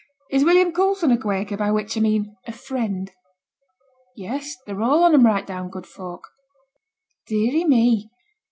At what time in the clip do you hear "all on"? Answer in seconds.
4.81-5.13